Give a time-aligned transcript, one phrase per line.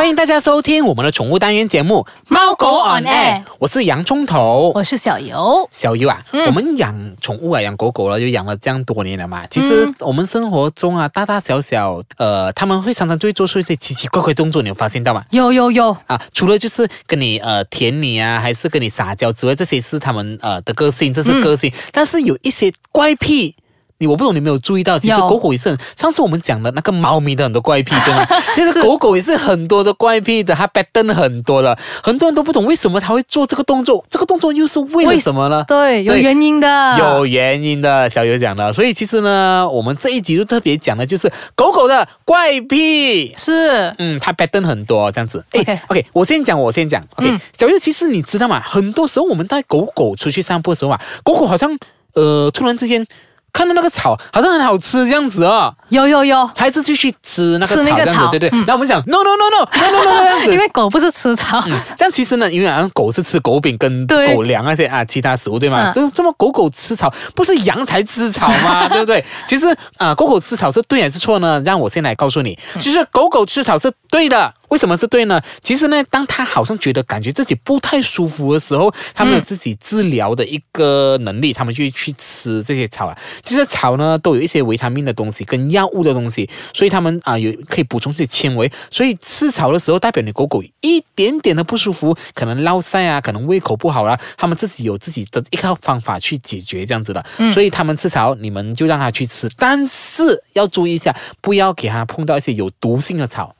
[0.00, 5.68] 欢迎大家收听我们的宠物单元节目《猫狗 on air》，我是洋葱头，我是小游。
[5.74, 9.46] 小游啊，我们养宠物啊，养狗狗了，就养了这样多年了嘛。
[9.48, 15.22] 其实我们生活中啊，大大小小，呃，他们会常常就会做出一些奇奇怪怪动作，你有发现到吗？
[15.32, 21.70] 有有有啊，除了就是跟你呃舔你啊，还是跟你撒娇之外，这些是他们呃的个性，这是个性。
[21.92, 23.54] 但是有一些怪癖。
[24.00, 25.78] 你我不懂，你没有注意到，其实狗狗也是很。
[25.94, 28.26] 上次我们讲的那个猫咪的很多怪癖，对吗？
[28.54, 35.62] 其 实狗狗也是很多的怪癖的，它 pattern 很多了，很多人都不懂为什么它会做这个动作，这个动作又是为了什么呢？
[35.68, 38.08] 对，有原因的，有原因的。
[38.08, 43.34] 小优讲的，所以其实呢，我们这一集就特别讲的就是狗狗的怪癖。
[43.36, 45.44] 是，嗯，它 pattern 很多这样子。
[45.52, 47.04] OK OK，我先讲，我先讲。
[47.16, 48.62] OK，小友，其实你知道吗？
[48.64, 51.78] 很多时候我们带狗狗出去散步的时候啊，狗狗好像
[52.14, 53.06] 呃突然之间。
[53.52, 58.48] 看到那个草好像很好吃这样子哦，有有有，还是继续吃那个草对对。
[58.50, 61.60] 然后我们讲 no no no no no no no 这样子， 因为狗不是吃草，
[61.96, 65.92] 这样其实呢，因为好像狗是吃狗饼跟狗粮那些啊其他食物对吗？
[65.92, 68.88] 就这么狗狗吃草，不是羊才吃草吗？
[68.90, 69.24] 对不对？
[69.46, 69.66] 其实
[69.98, 71.60] 啊，狗狗吃草是对还是错呢？
[71.64, 74.52] 让我先来告诉你，其实狗狗吃草是对的。
[74.70, 75.40] 为什么是对呢？
[75.62, 83.18] 其实呢，当他好像觉得感觉自己不太舒服的时候，他们有自己治疗的一个能力，他们就去吃这些草啊。
[83.44, 88.70] 其实草呢，都有一些维他命的东西跟药物的东西，所以他们啊有可以补充这些纤维。
[88.90, 97.24] 所以吃草的时候，代表你狗狗一点点的不舒服，可能落腮啊，可能胃口不好啦，他们自己有自己的一套方法去解决这样子的。
[97.52, 103.54] 所以他们吃草，你们就让他去吃，但是要注意一下，不要给他碰到一些有毒性的草。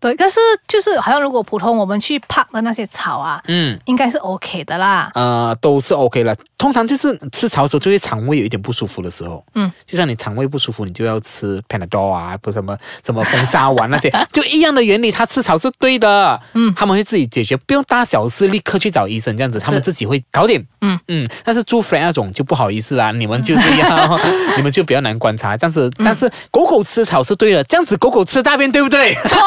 [0.00, 5.10] 对，但是就是好像如果普通我们去拍的那些草啊，嗯，应该是 OK 的啦。
[5.14, 6.34] 呃，都是 OK 了。
[6.56, 15.10] 通常就是吃草的时候，就会肠胃有一点不舒服的时候，嗯，就像你肠胃不舒服，你就要吃 Panadol 啊，不什么什么风沙丸那些， 就一样的原理。
[15.10, 21.28] 他吃草是对的，嗯，他们会自己解决，不用大小事立刻去找医生这样子，他们自己会搞点，嗯嗯。
[21.44, 24.18] 但是猪肥那种就不好意思啦，你们就是要，
[24.56, 25.56] 你们就比较难观察。
[25.56, 29.14] 但是但是狗狗吃草是对的，这样子狗狗吃大便对不对？
[29.26, 29.38] 错。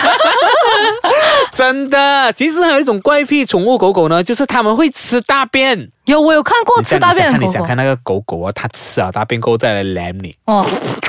[1.52, 5.90] 真的，其实还有一种怪癖，宠物狗狗呢，就是他们会吃大便。
[6.04, 7.46] 有，我有看过吃大便的狗狗。
[7.46, 10.34] 你想看那个狗狗啊，它吃啊大便后再来舔你。
[10.46, 10.64] 哦，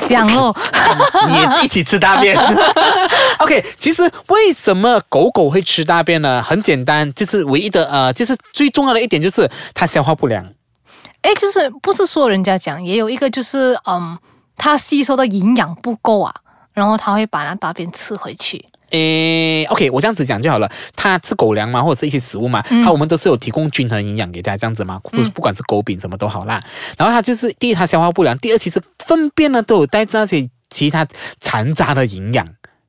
[0.08, 0.54] 想哦，
[1.28, 2.36] 你也一起吃大便。
[3.38, 6.42] OK，其实为什么狗狗会吃大便呢？
[6.42, 10.44] 很简单，就是唯一的呃，就是最重要的一点就是它消化不良。
[11.22, 14.18] 哎，就是不是说人家讲，也有一个就是嗯，
[14.56, 16.34] 它吸收的营养不够啊。
[16.74, 18.64] 然后它会把那大便吃回去。
[18.92, 20.70] 诶，OK，我这样子讲就好了。
[20.94, 26.62] 它吃狗粮嘛，或者是一些食物嘛，他我们都是有提供均衡营养给它这样子嘛，不不管是狗饼什么都好啦。
[26.96, 31.06] 然后它就是第一，它消化不良；第二，其实粪便呢都有带着那些其他
[31.40, 32.46] 残渣的营养。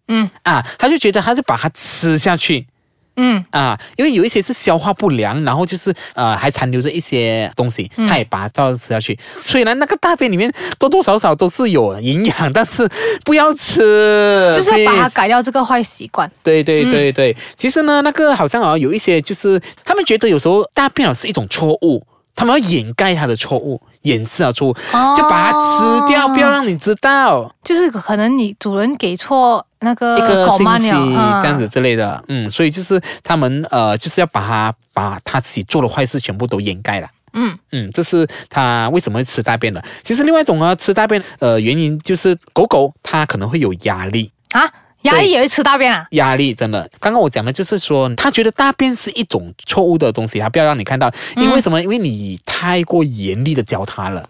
[0.09, 2.67] 嗯啊，他就觉得他就把它吃下去。
[3.15, 9.17] 嗯啊，因为有一些是消化不良，然后就是呃还残留着一些东西，他也把它照着吃下去。
[9.37, 12.87] 虽然那个大便里面多多少少都是有营养，但是
[13.23, 16.29] 不要吃， 就是要把它改掉这个坏习惯。
[16.41, 22.05] 对对对对，其实呢，那个好像啊有一些就是他们觉得有时候大便啊是一种错误。
[22.35, 24.73] 他们要掩盖他的错误，掩饰啊错误，
[25.15, 27.53] 就把它吃掉，不要让你知道。
[27.63, 37.07] 就是可能你主人给错那个一个信息这样子之类的，嗯，所以就是他们呃就是要把它把他自己做的坏事全部都掩盖了。
[37.35, 39.83] 嗯嗯，这是它为什么会吃大便的。
[40.03, 44.71] 其实另外一种呢，吃大便呃原因就是狗狗它可能会有压力啊。
[45.03, 46.05] 压力也会吃大便啊！
[46.11, 51.81] 压力真的，刚刚我讲的就是说，他觉得大便是一种错误的东西，他不要让你看到，因为什么？
[51.81, 54.27] 因为你太过严厉的教他了。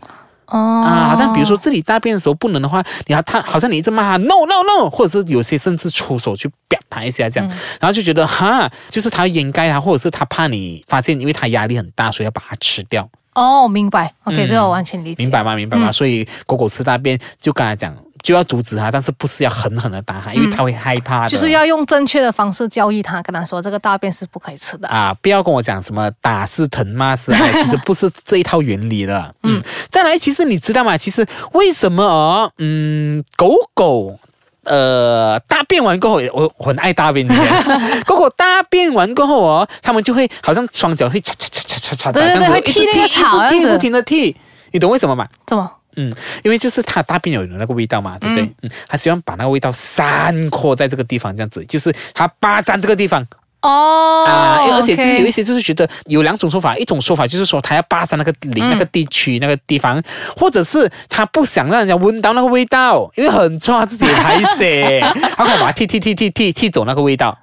[0.48, 13.08] 哦啊，好像比如说这里大便的时候不能的话，你要他好像你一直骂他 no no no，或者是有些甚至出手去表他一下这样，然后就觉得哈，就是他掩盖他，或者是他怕你发现，因为他压力很大，所以要把它吃掉。
[13.34, 14.14] 哦，明白。
[14.26, 15.16] OK，这个我完全理解。
[15.18, 15.56] 明白吗？
[15.56, 15.92] 明白吗？
[15.92, 17.96] 所以狗狗吃大便，就刚才讲。
[18.24, 21.30] 就要阻止他，但是不是要狠狠的打他，因为他会害怕的。
[21.30, 25.14] 就是要用正确的方式教育他，跟他说这个大便是不可以吃的啊！
[25.22, 29.36] 不要跟我讲什么打是疼，骂是爱，其实 不是这一套原理的。
[29.44, 29.62] 嗯，
[29.92, 30.98] 再来，其实你知道吗？
[30.98, 32.50] 其实为什么哦？
[32.60, 34.18] 嗯，狗狗
[34.64, 37.36] 呃大便完过后，我我很爱大便的。
[38.08, 44.34] 狗狗大便完过后哦，他们就会好像双脚会擦擦擦擦擦擦，对对对，会踢那个草，踢不停的踢，
[44.72, 45.28] 你懂为什么吗？
[45.46, 45.70] 怎么？
[45.96, 46.14] 嗯，
[46.44, 48.44] 因为就是他大便有那个味道嘛，对不对？
[48.64, 53.26] 嗯，他希望把那个味道散扩在这个地方，这样子，就是他霸占这个地方，
[53.62, 60.02] 哦啊，而且就是有一些就是觉得有两种说法，一种说法就是说他要霸占那个领那个地区、那个地方，
[60.36, 65.00] 或者是他不想让人家闻到那个味道，因为很臭，他自己也排泄，
[65.36, 67.38] 他可以把它踢踢踢踢踢踢走那个味道。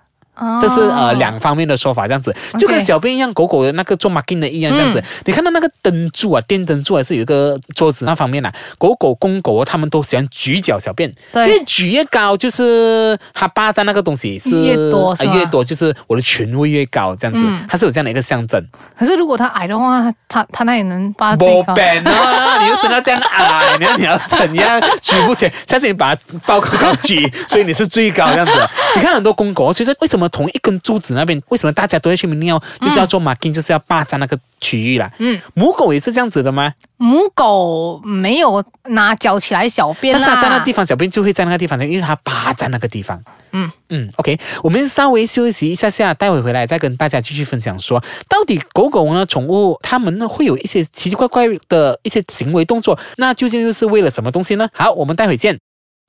[0.60, 5.02] 这是呃两方面的说法，这样子就跟小便一样，狗狗的那个做 marking 的一样，这样子。
[5.25, 18.64] 你看到那个灯柱啊，电灯柱还是有一个桌子那方面啊，狗狗公狗他们都喜欢举脚小便，对越举越高，就是它霸占那个东西是越多是越多，就是我的权威越高，这样子，嗯它是有这样的一个象征。
[18.98, 21.75] 可是如果它矮的话，它它那也能把不最高。
[22.60, 25.52] 你又生到这样矮，你要你要怎样举不起来？
[25.66, 28.52] 下次你把它抱高高举，所以你是最高这样子。
[28.96, 35.11] 你看很多公狗，其实为什么同一根柱子那边，为什么大家都要去尿，就是要做 marking，就是要霸占那个区域啦。
[35.19, 36.73] 嗯，母狗也是这样子的吗？
[36.97, 43.23] 母狗没有拿脚起来小便啦，但是它在那地方小便就会在那个地方，因为它霸占那个地方。
[43.53, 54.69] 嗯嗯，OK，我们稍微休息一下下，待会回来再跟大家继续分享说，到底狗狗呢，宠物它们呢会有一些奇奇怪怪的一些行为动作，那究竟又是为了什么东西呢？
[54.73, 55.59] 好，我们待会见。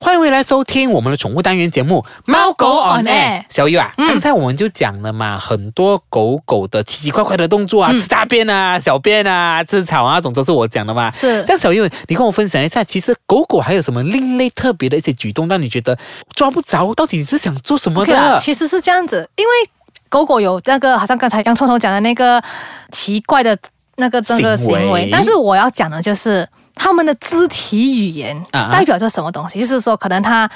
[0.02, 3.44] 欢迎回来收听我们的宠物单元节目《猫狗 on air。
[3.48, 11.08] 小玉啊，嗯刚才我们就讲了嘛，很多狗狗的奇奇怪怪的动作啊，嗯吃大便啊、小便啊、吃草啊，这种都是我讲的嘛。
[11.12, 15.96] 是这样小玉，你跟我分享一下，其实狗狗还有什么另类特别的一些举动，让你觉得
[16.34, 18.40] 抓不着，到底你是想做什么 OK 啦的？
[18.40, 19.52] 其实是这样子，因为
[20.08, 22.42] 狗狗有那个，好像刚才洋葱头讲的那个
[22.90, 23.56] 奇怪的
[23.98, 30.50] 那个那个行为行为，但是我要讲的就是他们的肢体语言啊代表着什么东西，就是说可能他。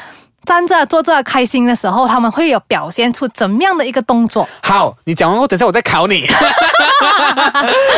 [0.45, 6.25] 站着、坐着、开心的时候，他们会有表现出怎么样的一个动作好，你讲完后，等下我再考你。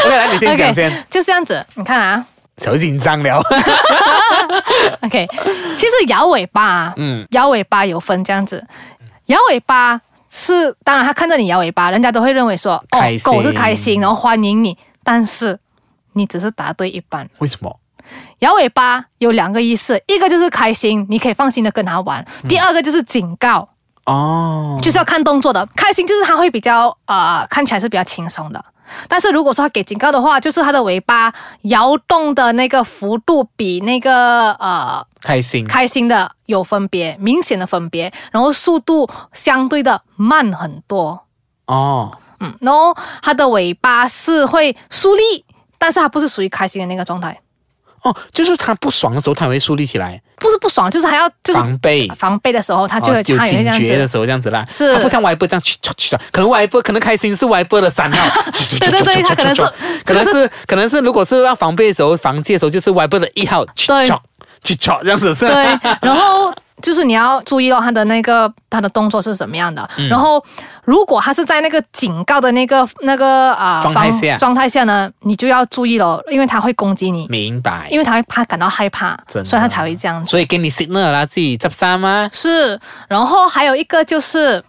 [0.06, 0.90] OK，来，你先讲先。
[1.10, 1.62] 就这样子。
[1.74, 2.24] 你看啊
[2.56, 3.42] 小紧张了。
[5.04, 5.28] OK，
[5.76, 8.66] 其实摇尾巴啊，嗯摇尾巴有分这样子，
[9.26, 10.00] 摇尾巴
[10.30, 14.74] 是当然，他看着你摇尾巴，人家都会认为说，哦狗是开心，然后欢迎你，
[15.04, 15.58] 但是
[16.14, 17.28] 你只是答对一半。
[17.40, 17.78] 为什么？
[18.40, 23.68] 摇尾巴有两个意思，一个就是开心，你可以放心的跟它玩；第二个就是警告，
[24.04, 25.66] 哦，就是要看动作的。
[25.74, 28.64] 开心就是它会比较呃看起来是比较轻松的。
[29.06, 31.30] 但是如果说它给警告的话，就是它的尾巴
[31.64, 35.66] 摇动的那个幅度比那个呃开心。
[35.66, 41.26] 开心的有分别，明显的分别，然后速度相对的慢很多。
[41.66, 45.44] 哦，嗯，然后它的尾巴是会竖立，
[45.76, 47.38] 但是它不是属于开心的那个状态，
[48.02, 52.08] 哦，就是他不爽的时候，他会树立起来，不是不爽，就是还要就是防备。
[52.16, 54.08] 防备的时候，他就会、哦有它也会这样警觉的。
[54.08, 58.42] 时候这样子啦，是他不像歪波这样去去去，可能歪波可能开心是歪波的三号，
[58.80, 59.62] 对对对他可能是
[60.04, 63.92] 可能是可能是如果是要防备的时候防戒的时候，就是歪波的一号去
[64.62, 65.54] 去敲这样子是吧。
[65.54, 69.88] 对，然后就是你要注意到他的那个他的动作是什么样的。
[69.98, 70.42] 嗯然后
[70.84, 77.88] 如果他是在那个警告的那个那个啊、防状态下状态下呢，你就要注意了，因为他会攻击你，明白。
[77.90, 80.30] 因为他会怕感到害怕，所以他才会这样子。
[80.30, 82.28] 所以给你 signal 啦，自己执衫吗？
[82.32, 82.78] 是，
[83.08, 84.62] 然后还有一个就是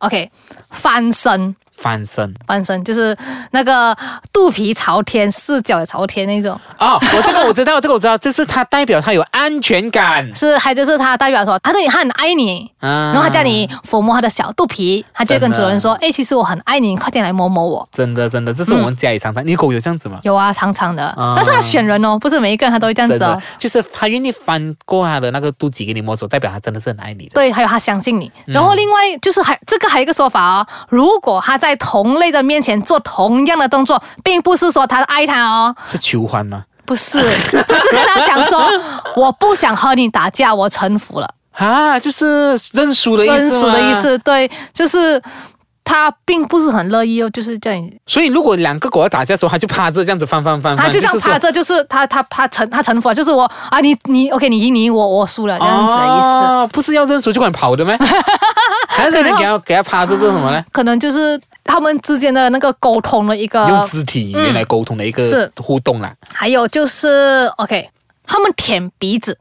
[0.00, 0.30] ，OK，
[0.70, 1.54] 翻身。
[1.82, 3.16] 翻身翻身就是
[3.50, 3.94] 那个
[4.32, 10.22] 肚皮朝天，四脚也朝天那种，哦，我这个我知道，这个我知道，就是它代表它有安全感。
[10.32, 17.88] 是还就是它代表说他对你他很爱你，啊然后他叫你抚摸它的小肚皮，它就会跟主人说：“哎，其实我很爱你，你快点来摸摸我。
[17.90, 20.18] 真的真的，这是我们家里常常，你狗有这样子吗”？
[20.22, 27.30] 有啊，常常的，啊但是它选人哦，不是每一个人它都会这样子哦。，就是它愿意翻过它的那个肚脐给你摸索，代表它真的是很爱你的。
[27.34, 28.30] 对，还有他相信你。
[28.46, 36.64] 嗯然后另外就是还这个还有一个说法哦，如果他在同类的面前做同样的动作，并不是说他爱他哦，是求欢吗？
[36.84, 38.60] 不是，他是跟他讲说，
[39.14, 41.34] 我不想和你打架，我臣服了。
[41.52, 43.94] 啊，就是认输的意思认输的意。
[44.02, 45.22] 思，对，就是
[45.84, 57.96] 他并不是很乐意哦，就是这样，所以如果两个狗要打架的时候，他就趴着这样子翻翻翻翻，他就这样趴着，就是他他他臣他臣服了，就是我啊，你你 OK，你赢你赢我我输了这样子的意思，哦，不是要认输就敢跑的吗？
[58.88, 60.64] 还是你给他给他趴着做什么呢？
[60.72, 66.14] 可能就是他们之间的那个沟通的一个用，肢体语言来沟通的一个互动啦。
[66.32, 67.90] 还有就是 OK，
[68.26, 69.38] 他们舔鼻子，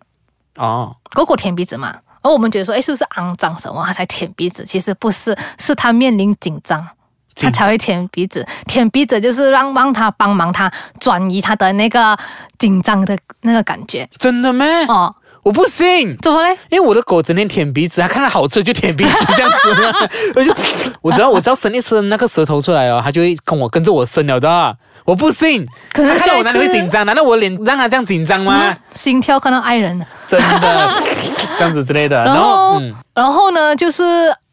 [0.56, 1.96] 哦，狗狗舔鼻子嘛。
[2.24, 4.64] 而我们觉得说，哎，是不是肮脏什么，它才舔鼻子？
[4.64, 6.88] 其实不是，是它面临紧张，
[7.36, 8.46] 它才会舔鼻子。
[8.68, 12.16] 舔鼻子就是让让它帮忙它转移它的那个
[12.60, 14.08] 紧张的那个感觉。
[14.20, 14.64] 真的吗？
[14.88, 16.16] 哦，我不信。
[16.22, 16.58] 怎么嘞？
[16.70, 20.56] 因为我的狗整天舔鼻子，它看到好吃就舔鼻子这样子， 我就
[21.02, 24.78] 我只要我只要伸一伸那个舌头出来哦，它就会跟我跟着我伸了的。
[25.04, 27.04] 我不信，可能它看到我哪里会紧张？
[27.08, 28.70] 难道我脸让它这样紧张吗？
[28.70, 30.06] 嗯心跳看到爱人了。
[30.28, 30.94] 真的
[31.58, 32.24] 这样子之类的。
[32.24, 34.04] 然后，嗯，然后呢，就是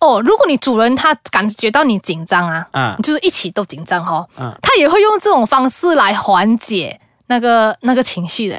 [0.01, 8.59] 哦，如果你主人他感觉到你紧张啊，啊就是一起都紧张哦，嗯他也会用这种方式来缓解那个那个情绪的，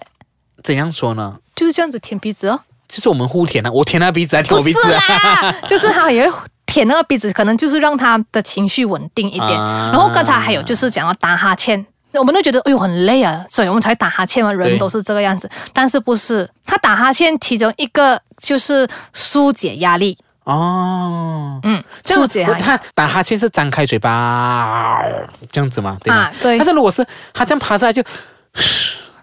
[0.63, 1.37] 怎样说呢？
[1.59, 5.01] 就是这样子舔鼻子哦，就是我们互舔啊，我舔他鼻子，还舔鼻子啊。
[5.41, 9.59] 啦， 就是他也会舔那个鼻子，可能就是让他的情绪稳定一点。
[9.59, 11.85] 啊然后刚才还有就是讲到打哈欠。
[12.13, 15.47] 我们都觉得哎呦很累啊，所以我们才打哈欠嘛，人都是这个样子。
[15.73, 16.49] 但是不是？
[16.65, 22.63] 他打哈欠其中一个就是疏解压力，哦，嗯，这样疏解压力。
[22.63, 25.03] 他打哈欠是张开嘴巴
[25.51, 25.97] 这样子嘛？
[26.03, 26.21] 对吗？
[26.21, 28.01] 啊对但是如果是他这样爬下来就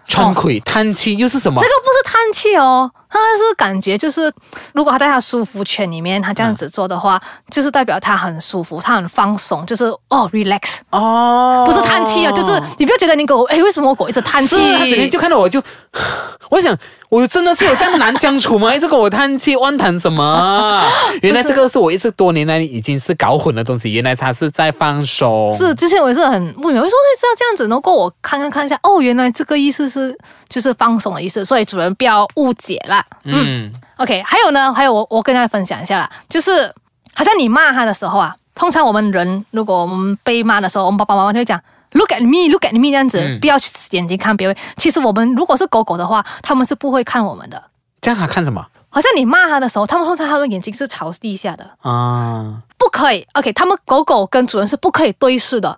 [0.07, 1.67] 喘气、叹气，又是什么这？
[1.67, 4.31] 个不是叹气哦，他是感觉就是，
[4.73, 14.55] 如果他在他舒服圈里面，他这样子做的话，就是代表他很舒服，他很放松，就是哦 relax，哦，不是叹气哦，就是你不要觉得你狗，哎，为什么我狗一直叹气？
[14.55, 15.61] 是他整天就看到我就，
[16.49, 16.77] 我想
[17.09, 18.73] 我真的是有这样难相处吗？
[18.75, 20.83] 一直跟我叹气，万谈什么？
[21.23, 25.55] 原来这个是我一直多年来已经是搞混的东西，原来他是在放松。
[25.57, 27.67] 是，之前我也是很不明白，为什么会知道这样子？
[27.67, 30.17] 能够我看看看一下，哦，原来这个意思是
[30.49, 32.96] 就是放松的意思，所以主人不要误解啦。
[33.23, 36.73] 嗯，OK，还有呢，还有我我跟大家分享一下啦，就是
[37.13, 41.59] 好像你骂他的时候啊，通常我们人如果我们被骂的时候，我们爸爸妈妈就会讲
[41.91, 43.39] look at me，look at me 这样子，嗯。
[43.39, 44.55] 不要去眼睛看别人。
[44.77, 47.63] 其实我们如果是狗狗的话，他们是不会看我们的。
[48.01, 48.65] 这样他看什么？
[48.89, 52.61] 好像你骂他的时候，他们通常他们眼睛是朝地下的，啊？
[52.77, 53.27] 不可以。
[53.33, 55.77] OK，他们狗狗跟主人是不可以对视的，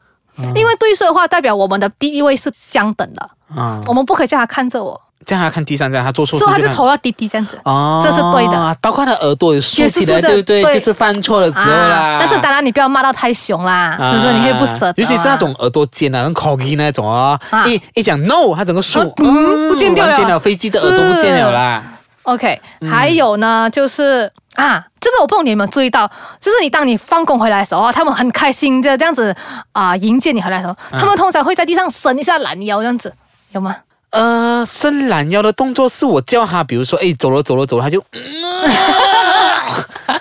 [0.55, 7.59] 因为对视的话代表我们的地位是相等的，啊，我们不可以叫他看着我，这样他看地上，这样他做错事所以他就看头要低低这样子。
[7.63, 10.63] 哦，这是对的，包括他耳朵也竖起来，对不对？
[10.73, 11.95] 就是犯错的时候啦。
[11.95, 14.93] 啊但是当然你不要骂到太凶啦，啊就是你会不舍得啊。
[14.97, 21.83] 尤其是那种耳朵尖啊，跟 corgi 那种哦，啊一一讲 no，他整个竖，嗯不见掉了飞机的耳朵不见了啦。
[22.23, 22.59] OK，
[22.89, 26.07] 还嗯有呢，就是啊，这个我不知道你有没有注意到，
[26.39, 29.35] 就是你当你放工回来的时候，他们很开心的这样子
[29.71, 33.11] 啊、迎接你回来的时候，嗯他们通常会在地上伸一下懒腰这样子，
[33.51, 33.75] 有吗？
[34.11, 38.69] 呃，伸懒腰的动作是我叫他，比如说，哎，走了走了走了，他就，嗯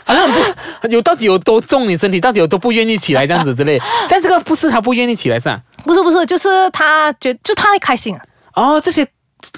[0.05, 3.81] 好像很不有到底有多重，你身体到底有多不愿意起来这样子之类。
[4.09, 5.61] 但这个不是他不愿意起来是吧？
[5.85, 8.23] 不是不是，就是他觉就他开心啊，
[8.55, 9.07] 哦，这些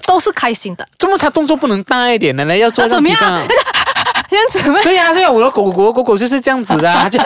[0.07, 2.57] 都是开心的，怎么他动作不能大一点的呢？
[2.57, 3.19] 要做到怎么样？
[4.31, 4.79] 这样子吗？
[4.83, 7.19] 对呀、对呀、我的狗狗狗狗就是这样子的、 就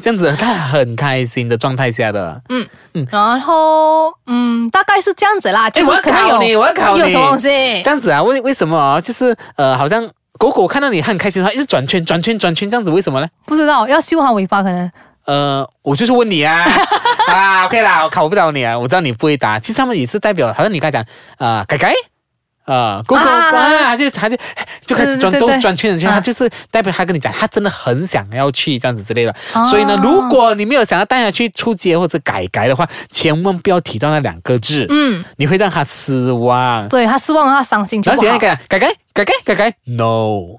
[0.00, 2.40] 这样子，它很开心的状态下的。
[2.50, 7.48] 嗯嗯然后嗯，大概是这样子啦，就是我要可能有考你我要考你有什么东西
[7.82, 8.22] 这样子啊？
[8.22, 9.00] 为为什么啊？
[9.00, 10.06] 就是呃，好像
[10.38, 13.26] 狗狗看到你很开心的话，一直转圈转圈转圈这样子，为什么呢？
[13.46, 14.90] 不知道要修好尾巴可能。
[15.26, 16.66] 呃，我就是问你啊，
[17.32, 19.58] 啊，OK 啦，我考不了你啊，我知道你不会答。
[19.58, 21.06] 其实他们也是代表，好像你刚才讲，
[21.38, 21.94] 呃，改改。
[22.64, 24.36] 啊，狗狗啊就他就
[24.86, 29.34] 就开始转动转圈转圈，他就是代表他跟你讲，他真的很想要去这样子之类的。
[29.54, 36.88] 哦所以呢，如果你没有想要带他去出街或者改改的话，千万不要提到那两个字，嗯，你会让他失望。
[36.88, 38.38] 对他失望，他伤心就然后不好。
[38.38, 40.56] 等下改改改改改改改，no，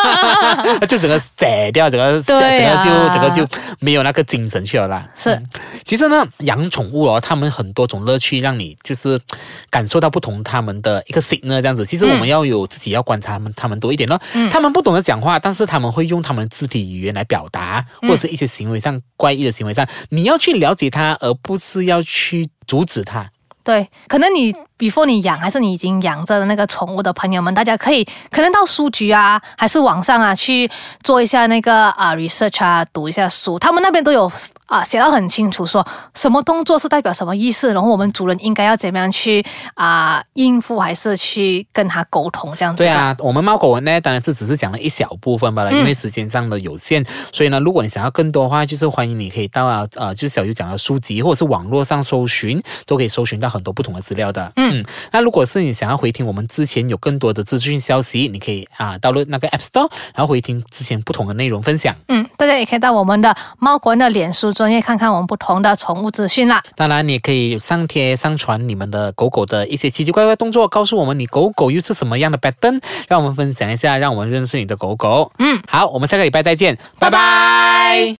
[0.88, 3.46] 就整个宰掉，整个整对啊个就整个就
[3.80, 5.06] 没有那个精神去了啦。
[5.14, 5.38] 是
[5.84, 9.20] 其实呢，养宠物哦，他们很多种乐趣，让你就是
[9.68, 11.84] 感受到不同他们的一个 signal 这样子。
[11.84, 14.18] 其实我们要有自己要观察他们，他们多一点咯。
[14.32, 23.30] 嗯他们不懂得讲话，但是他们会用他们的肢体语言来表达，或者是一些行为上怪异的行为上，你要去了解他，而不是要去阻止他。
[23.64, 30.68] 对，可能你 before 你养，还是你已经养着的那个宠物的朋友们，大家可以可能到书局啊，还是网上啊去
[31.04, 34.30] 做一下那个啊 research 啊，读一下书，他们那边都有
[34.66, 42.82] 啊写到很清楚，说什么动作是代表什么意思，然后我们主人应该要怎么样去啊应付，还是去跟他沟通这样子。
[42.82, 54.52] 对，啊，我们猫狗文呢，当然这只是讲了一小部分罢了，嗯因为时间上的有限，所以呢，如果你想要更多的话，就是欢迎你可以到啊呃，就是小鱼讲的书籍或者是网络上搜寻，都可以搜寻到很多不同的资料的。
[54.78, 61.94] 嗯那如果是你想要回听我们之前有更多的资讯消息，你可以啊到了那个 App Store，然后回听之前不同的内容分享。
[62.08, 66.62] 嗯，大家也可以到我们的猫国人的脸书专业看看我们不同的宠物资讯啦。
[66.76, 75.30] 当然，你也可以上贴上传你们的狗狗的一些奇奇怪怪动作，告诉我们你狗狗又是什么样的 pattern，让我们分享一下，让我们认识你的狗狗。
[75.38, 78.10] 嗯，好，我们下个礼拜再见，拜拜拜拜